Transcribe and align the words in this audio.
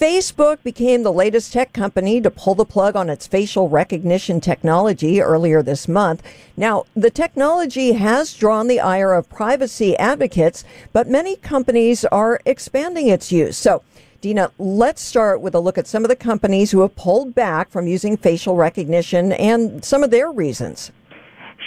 Facebook 0.00 0.62
became 0.62 1.02
the 1.02 1.12
latest 1.12 1.52
tech 1.52 1.72
company 1.72 2.20
to 2.20 2.30
pull 2.30 2.54
the 2.54 2.64
plug 2.64 2.96
on 2.96 3.10
its 3.10 3.26
facial 3.26 3.68
recognition 3.68 4.40
technology 4.40 5.20
earlier 5.20 5.62
this 5.62 5.86
month. 5.86 6.22
Now, 6.56 6.86
the 6.96 7.10
technology 7.10 7.92
has 7.92 8.34
drawn 8.34 8.68
the 8.68 8.80
ire 8.80 9.12
of 9.12 9.28
privacy 9.28 9.96
advocates, 9.98 10.64
but 10.92 11.08
many 11.08 11.36
companies 11.36 12.04
are 12.06 12.40
expanding 12.46 13.08
its 13.08 13.30
use. 13.30 13.56
So, 13.56 13.82
Dina, 14.22 14.50
let's 14.58 15.02
start 15.02 15.40
with 15.40 15.54
a 15.54 15.60
look 15.60 15.76
at 15.76 15.86
some 15.86 16.04
of 16.04 16.08
the 16.08 16.16
companies 16.16 16.70
who 16.70 16.80
have 16.80 16.96
pulled 16.96 17.34
back 17.34 17.70
from 17.70 17.86
using 17.86 18.16
facial 18.16 18.56
recognition 18.56 19.32
and 19.32 19.84
some 19.84 20.02
of 20.02 20.10
their 20.10 20.32
reasons. 20.32 20.90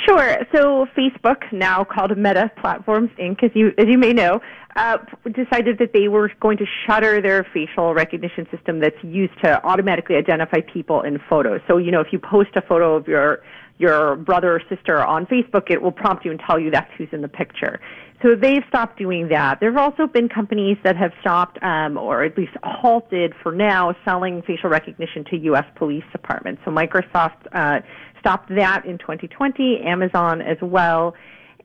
Sure. 0.05 0.37
So 0.53 0.85
Facebook, 0.95 1.51
now 1.51 1.83
called 1.83 2.15
Meta 2.17 2.51
Platforms 2.61 3.09
Inc., 3.19 3.43
as 3.43 3.51
you 3.55 3.71
as 3.77 3.87
you 3.87 3.97
may 3.97 4.13
know, 4.13 4.39
uh, 4.75 4.97
decided 5.33 5.79
that 5.79 5.93
they 5.93 6.07
were 6.07 6.31
going 6.39 6.57
to 6.57 6.65
shutter 6.85 7.21
their 7.21 7.45
facial 7.53 7.93
recognition 7.93 8.47
system 8.51 8.79
that's 8.79 9.01
used 9.03 9.33
to 9.43 9.63
automatically 9.65 10.15
identify 10.15 10.59
people 10.61 11.01
in 11.01 11.19
photos. 11.27 11.61
So 11.67 11.77
you 11.77 11.91
know, 11.91 12.01
if 12.01 12.07
you 12.11 12.19
post 12.19 12.49
a 12.55 12.61
photo 12.61 12.95
of 12.95 13.07
your 13.07 13.41
your 13.77 14.15
brother 14.15 14.55
or 14.55 14.61
sister 14.69 15.03
on 15.03 15.25
Facebook, 15.25 15.71
it 15.71 15.81
will 15.81 15.91
prompt 15.91 16.23
you 16.23 16.31
and 16.31 16.39
tell 16.39 16.59
you 16.59 16.69
that's 16.69 16.91
who's 16.97 17.09
in 17.11 17.21
the 17.21 17.27
picture. 17.27 17.79
So 18.21 18.33
they've 18.33 18.63
stopped 18.69 18.97
doing 18.97 19.27
that. 19.29 19.59
There 19.59 19.71
have 19.71 19.77
also 19.77 20.07
been 20.07 20.29
companies 20.29 20.77
that 20.83 20.95
have 20.95 21.11
stopped, 21.19 21.61
um, 21.61 21.97
or 21.97 22.23
at 22.23 22.37
least 22.37 22.53
halted 22.63 23.33
for 23.43 23.51
now, 23.51 23.93
selling 24.05 24.41
facial 24.43 24.69
recognition 24.69 25.25
to 25.25 25.37
U.S. 25.37 25.65
police 25.75 26.05
departments. 26.11 26.61
So 26.63 26.71
Microsoft 26.71 27.45
uh, 27.51 27.81
stopped 28.25 28.49
that 28.49 28.85
in 28.85 28.97
2020, 28.97 29.81
Amazon 29.81 30.41
as 30.41 30.57
well. 30.61 31.13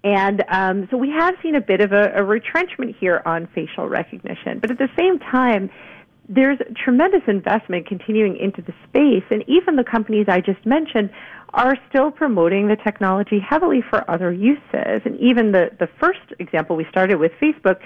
And 0.04 0.44
um, 0.48 0.88
so 0.90 0.98
we 0.98 1.10
have 1.10 1.34
seen 1.42 1.54
a 1.54 1.60
bit 1.60 1.80
of 1.80 1.92
a, 1.92 2.12
a 2.14 2.22
retrenchment 2.22 2.96
here 2.98 3.22
on 3.24 3.48
facial 3.54 3.88
recognition. 3.88 4.58
But 4.58 4.70
at 4.70 4.78
the 4.78 4.88
same 4.96 5.18
time, 5.18 5.70
there's 6.28 6.58
tremendous 6.76 7.22
investment 7.26 7.86
continuing 7.86 8.36
into 8.36 8.62
the 8.62 8.72
space, 8.88 9.24
and 9.30 9.42
even 9.48 9.76
the 9.76 9.84
companies 9.84 10.26
I 10.28 10.40
just 10.40 10.64
mentioned 10.64 11.10
are 11.54 11.76
still 11.88 12.10
promoting 12.10 12.68
the 12.68 12.76
technology 12.76 13.40
heavily 13.40 13.82
for 13.88 14.08
other 14.08 14.32
uses. 14.32 15.02
And 15.04 15.18
even 15.18 15.52
the, 15.52 15.70
the 15.80 15.88
first 15.98 16.20
example 16.38 16.76
we 16.76 16.86
started 16.88 17.16
with, 17.16 17.32
Facebook, 17.42 17.80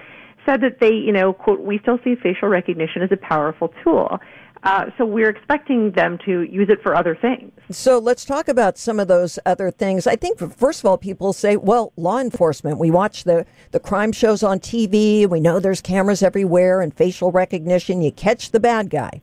said 0.47 0.61
that 0.61 0.81
they, 0.81 0.93
you 0.93 1.13
know, 1.13 1.33
quote, 1.33 1.61
we 1.61 1.79
still 1.79 1.99
see 2.05 2.15
facial 2.15 2.49
recognition 2.49 3.03
as 3.03 3.11
a 3.13 3.17
powerful 3.17 3.73
tool. 3.83 4.21
Uh, 4.65 4.87
so 4.97 5.05
we're 5.05 5.29
expecting 5.29 5.91
them 5.91 6.19
to 6.25 6.43
use 6.43 6.69
it 6.71 6.83
for 6.83 6.97
other 6.97 7.15
things. 7.15 7.53
So 7.71 7.99
let's 7.99 8.25
talk 8.25 8.49
about 8.49 8.79
some 8.79 8.99
of 8.99 9.09
those 9.09 9.39
other 9.45 9.71
things. 9.71 10.07
I 10.07 10.17
think, 10.17 10.39
first 10.39 10.81
of 10.81 10.87
all, 10.87 10.97
people 10.97 11.35
say, 11.35 11.57
well, 11.57 11.93
law 11.97 12.19
enforcement, 12.19 12.79
we 12.79 12.91
watch 12.91 13.25
the, 13.25 13.45
the 13.73 13.81
crime 13.81 14.11
shows 14.11 14.43
on 14.43 14.61
TV. 14.61 15.29
We 15.29 15.39
know 15.41 15.61
there's 15.61 15.83
cameras 15.83 16.23
everywhere 16.23 16.81
and 16.81 16.95
facial 16.95 17.31
recognition. 17.31 18.01
You 18.01 18.11
catch 18.11 18.53
the 18.53 18.61
bad 18.61 18.89
guy. 18.89 19.21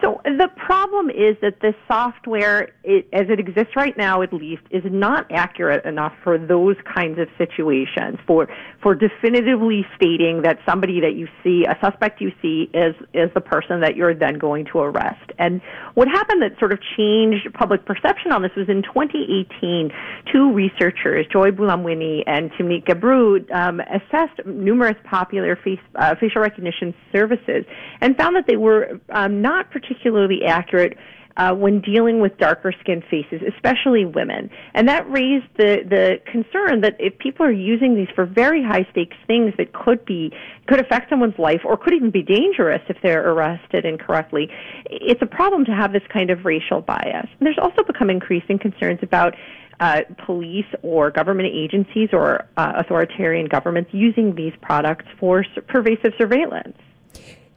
So 0.00 0.17
the 0.36 0.48
problem 0.48 1.10
is 1.10 1.36
that 1.42 1.60
the 1.60 1.74
software, 1.86 2.70
it, 2.84 3.08
as 3.12 3.30
it 3.30 3.38
exists 3.38 3.76
right 3.76 3.96
now, 3.96 4.20
at 4.22 4.32
least, 4.32 4.62
is 4.70 4.82
not 4.84 5.26
accurate 5.30 5.84
enough 5.84 6.12
for 6.22 6.36
those 6.36 6.76
kinds 6.92 7.18
of 7.18 7.28
situations. 7.38 8.18
For 8.26 8.48
for 8.82 8.94
definitively 8.94 9.86
stating 9.96 10.42
that 10.42 10.58
somebody 10.66 11.00
that 11.00 11.14
you 11.14 11.28
see, 11.42 11.64
a 11.64 11.76
suspect 11.80 12.20
you 12.20 12.32
see, 12.42 12.70
is 12.74 12.94
is 13.14 13.30
the 13.34 13.40
person 13.40 13.80
that 13.80 13.96
you're 13.96 14.14
then 14.14 14.38
going 14.38 14.66
to 14.72 14.80
arrest. 14.80 15.30
And 15.38 15.60
what 15.94 16.08
happened 16.08 16.42
that 16.42 16.58
sort 16.58 16.72
of 16.72 16.80
changed 16.96 17.52
public 17.54 17.86
perception 17.86 18.32
on 18.32 18.42
this 18.42 18.52
was 18.56 18.68
in 18.68 18.82
2018, 18.82 19.90
two 20.32 20.52
researchers, 20.52 21.26
Joy 21.32 21.50
Buolamwini 21.50 22.24
and 22.26 22.50
Timnit 22.52 22.84
Gebru, 22.84 23.50
um, 23.54 23.80
assessed 23.80 24.44
numerous 24.46 24.96
popular 25.04 25.56
face, 25.56 25.78
uh, 25.94 26.14
facial 26.20 26.42
recognition 26.42 26.94
services 27.12 27.64
and 28.00 28.16
found 28.16 28.36
that 28.36 28.46
they 28.46 28.56
were 28.56 29.00
um, 29.10 29.40
not 29.40 29.70
particularly 29.70 30.17
particularly 30.18 30.44
accurate 30.46 30.96
uh, 31.36 31.54
when 31.54 31.80
dealing 31.80 32.20
with 32.20 32.36
darker 32.38 32.72
skinned 32.80 33.04
faces, 33.08 33.40
especially 33.54 34.04
women. 34.04 34.50
And 34.74 34.88
that 34.88 35.08
raised 35.08 35.46
the, 35.56 35.84
the 35.88 36.20
concern 36.26 36.80
that 36.80 36.96
if 36.98 37.16
people 37.18 37.46
are 37.46 37.52
using 37.52 37.94
these 37.94 38.08
for 38.12 38.26
very 38.26 38.60
high 38.60 38.84
stakes 38.90 39.16
things 39.28 39.54
that 39.56 39.72
could 39.72 40.04
be, 40.04 40.32
could 40.66 40.80
affect 40.80 41.08
someone's 41.08 41.38
life 41.38 41.60
or 41.64 41.76
could 41.76 41.94
even 41.94 42.10
be 42.10 42.22
dangerous 42.22 42.82
if 42.88 42.96
they're 43.04 43.30
arrested 43.30 43.84
incorrectly, 43.84 44.50
it's 44.86 45.22
a 45.22 45.26
problem 45.26 45.64
to 45.64 45.70
have 45.70 45.92
this 45.92 46.02
kind 46.12 46.30
of 46.30 46.44
racial 46.44 46.80
bias. 46.80 47.28
And 47.38 47.46
there's 47.46 47.58
also 47.62 47.84
become 47.84 48.10
increasing 48.10 48.58
concerns 48.58 48.98
about 49.02 49.34
uh, 49.78 50.00
police 50.26 50.66
or 50.82 51.12
government 51.12 51.50
agencies 51.54 52.08
or 52.12 52.46
uh, 52.56 52.72
authoritarian 52.78 53.46
governments 53.46 53.90
using 53.92 54.34
these 54.34 54.52
products 54.60 55.04
for 55.20 55.44
pervasive 55.68 56.14
surveillance. 56.18 56.76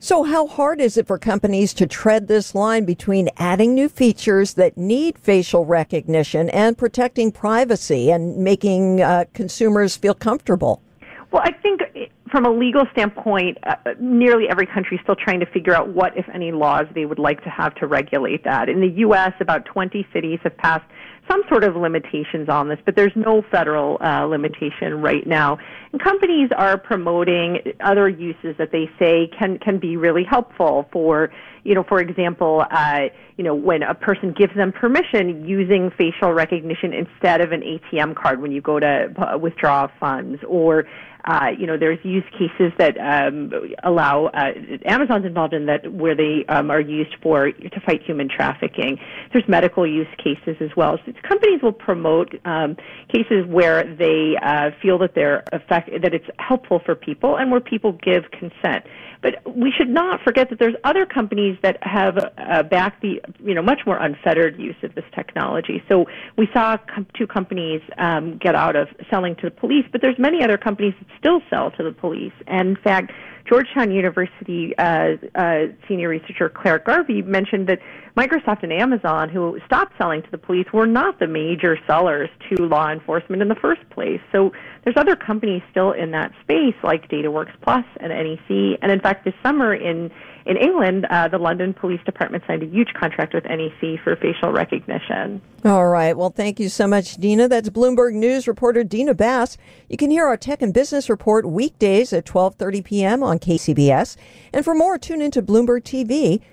So, 0.04 0.24
how 0.24 0.48
hard 0.48 0.82
is 0.82 0.98
it 0.98 1.06
for 1.06 1.20
companies 1.20 1.76
to 1.76 1.86
tread 1.86 2.28
this 2.28 2.56
line 2.56 2.86
between 2.86 3.30
adding 3.38 3.76
new 3.76 3.88
features 3.88 4.56
that 4.56 4.76
need 4.76 5.20
facial 5.20 5.64
recognition 5.64 6.50
and 6.50 6.76
protecting 6.76 7.32
privacy 7.32 8.10
and 8.10 8.38
making 8.38 9.04
uh, 9.04 9.26
consumers 9.36 9.96
feel 9.96 10.16
comfortable? 10.16 10.82
Well, 11.30 11.44
I 11.46 11.52
think 11.52 11.82
from 12.31 12.46
a 12.46 12.50
legal 12.50 12.84
standpoint, 12.92 13.58
uh, 13.64 13.75
nearly 14.00 14.46
every 14.50 14.66
country 14.66 14.97
is 14.97 15.03
still 15.03 15.16
trying 15.16 15.42
to 15.42 15.46
figure 15.46 15.75
out 15.75 15.90
what, 15.90 16.18
if 16.18 16.25
any, 16.34 16.52
laws 16.52 16.86
they 16.96 17.06
would 17.06 17.19
like 17.19 17.44
to 17.44 17.50
have 17.50 17.75
to 17.75 17.88
regulate 17.88 18.44
that. 18.46 18.69
In 18.69 18.80
the 18.80 18.90
U.S., 19.00 19.34
about 19.40 19.66
20 19.66 20.08
cities 20.14 20.40
have 20.44 20.56
passed 20.58 20.86
some 21.30 21.44
sort 21.50 21.64
of 21.64 21.75
limitations 21.75 22.50
on 22.50 22.68
this, 22.68 22.80
but 22.86 22.96
there's 22.96 23.12
no 23.16 23.44
federal 23.52 23.97
uh, 24.02 24.25
limitation 24.25 25.02
right 25.02 25.25
now. 25.28 25.58
And 25.91 26.02
companies 26.02 26.50
are 26.58 26.78
promoting 26.78 27.59
other 27.81 28.09
uses 28.09 28.56
that 28.58 28.72
they 28.72 28.90
say 28.97 29.30
can 29.38 29.59
can 29.59 29.78
be 29.78 29.97
really 29.97 30.24
helpful 30.24 30.88
for, 30.91 31.31
you 31.64 31.76
know, 31.76 31.84
for 31.84 32.00
example, 32.00 32.66
uh, 32.72 33.02
you 33.38 33.44
know, 33.44 33.56
when 33.56 33.84
a 33.84 33.94
person 33.94 34.34
gives 34.34 34.56
them 34.56 34.72
permission 34.72 35.46
using 35.46 35.92
facial 35.98 36.32
recognition 36.32 36.94
instead 36.94 37.42
of 37.42 37.52
an 37.52 37.62
ATM 37.62 38.16
card 38.16 38.42
when 38.42 38.52
you 38.52 38.62
go 38.62 38.80
to 38.80 39.14
uh, 39.18 39.38
withdraw 39.38 39.88
funds, 40.00 40.42
or 40.48 40.86
uh, 41.26 41.50
you 41.58 41.68
know, 41.68 41.78
there's 41.78 42.00
use 42.04 42.24
cases 42.32 42.74
that 42.78 42.98
um, 42.98 43.52
allow 43.84 44.26
uh, 44.28 44.54
Amazon's 44.86 45.26
involved 45.26 45.54
in 45.54 45.68
that 45.68 45.92
where 45.92 46.16
they 46.16 46.46
um, 46.50 46.72
are 46.72 46.82
used 46.82 47.16
for 47.22 47.52
to 47.52 47.80
fight 47.86 48.02
human 48.02 48.28
trafficking. 48.28 48.98
There's 49.32 49.48
medical 49.48 49.86
use 49.86 50.08
cases 50.18 50.58
as 50.60 50.70
well. 50.76 50.98
So 51.06 51.14
companies 51.28 51.62
will 51.62 51.74
promote 51.74 52.34
um, 52.46 52.76
cases 53.14 53.46
where 53.48 53.84
they 53.96 54.36
uh, 54.42 54.72
feel 54.82 54.98
that 55.00 55.14
they're 55.14 55.44
effect- 55.52 55.92
that 56.02 56.14
it's 56.14 56.26
helpful 56.40 56.82
for 56.84 56.96
people 56.96 57.38
and 57.38 57.52
where 57.52 57.62
people 57.62 57.92
give 58.04 58.32
consent. 58.32 58.86
But 59.22 59.36
we 59.46 59.72
should 59.72 59.90
not 59.90 60.22
forget 60.24 60.50
that 60.50 60.59
there's 60.59 60.76
other 60.84 61.06
companies 61.06 61.58
that 61.62 61.78
have 61.84 62.18
uh, 62.18 62.64
backed 62.64 63.02
the 63.02 63.22
you 63.40 63.54
know 63.54 63.62
much 63.62 63.82
more 63.86 63.98
unfettered 63.98 64.59
use 64.59 64.76
of 64.84 64.96
this 64.96 65.06
technology. 65.14 65.84
So 65.88 66.06
we 66.38 66.48
saw 66.54 66.78
com- 66.94 67.08
two 67.18 67.28
companies 67.28 67.82
um, 67.98 68.38
get 68.38 68.56
out 68.56 68.76
of 68.76 68.88
selling 69.09 69.36
to 69.38 69.44
the 69.44 69.52
police, 69.52 69.86
but 69.92 70.02
there's 70.02 70.18
many 70.18 70.44
other 70.44 70.58
companies 70.58 70.94
that 71.00 71.08
still 71.20 71.42
sell 71.50 71.72
to 71.72 71.84
the 71.84 71.92
police. 71.92 72.34
And 72.48 72.70
in 72.70 72.76
fact, 72.78 73.12
Georgetown 73.46 73.92
University 73.92 74.74
uh, 74.78 75.18
uh, 75.36 75.66
senior 75.88 76.09
researcher 76.09 76.50
Clare 76.50 76.80
Garvie 76.80 77.22
mentioned 77.22 77.68
that 77.68 77.79
Microsoft 78.16 78.64
and 78.64 78.72
Amazon, 78.72 79.29
who 79.29 79.59
stopped 79.66 79.94
selling 79.97 80.22
to 80.22 80.32
the 80.32 80.38
police, 80.38 80.68
were 80.73 80.88
not 80.88 81.20
the 81.20 81.28
major 81.28 81.78
sellers 81.88 82.29
to 82.50 82.64
law 82.64 82.90
enforcement 82.90 83.41
in 83.41 83.47
the 83.47 83.56
first 83.56 83.82
place. 83.90 84.22
So 84.32 84.52
there's 84.84 84.97
other 84.97 85.16
companies 85.16 85.62
still 85.70 85.91
in 85.91 86.12
that 86.12 86.32
space, 86.41 86.76
like 86.84 87.09
DataWorks 87.09 87.53
Plus 87.62 87.85
and 88.00 88.09
NEC. 88.09 88.79
And 88.82 88.91
in 88.91 89.00
fact, 89.00 89.10
this 89.23 89.34
summer 89.43 89.73
in 89.73 90.11
in 90.46 90.58
England, 90.58 91.05
uh, 91.11 91.28
the 91.28 91.37
London 91.37 91.73
Police 91.73 92.02
Department 92.03 92.43
signed 92.47 92.63
a 92.63 92.66
huge 92.66 92.93
contract 92.99 93.34
with 93.34 93.43
NEC 93.43 93.99
for 94.03 94.16
facial 94.16 94.52
recognition. 94.52 95.40
All 95.63 95.87
right. 95.87 96.17
Well, 96.17 96.31
thank 96.31 96.59
you 96.59 96.67
so 96.67 96.87
much, 96.87 97.17
Dina. 97.17 97.47
That's 97.47 97.69
Bloomberg 97.69 98.13
News 98.13 98.47
reporter 98.47 98.84
Dina 98.84 99.13
Bass. 99.13 99.58
You 99.87 99.97
can 99.97 100.09
hear 100.09 100.25
our 100.25 100.37
Tech 100.37 100.63
and 100.63 100.73
Business 100.73 101.09
Report 101.09 101.47
weekdays 101.47 102.11
at 102.11 102.25
12:30 102.25 102.84
p.m. 102.84 103.23
on 103.23 103.37
KCBS. 103.37 104.17
And 104.52 104.66
for 104.66 104.73
more, 104.73 104.97
tune 104.97 105.22
into 105.22 105.43
Bloomberg 105.43 105.84
TV 105.84 106.41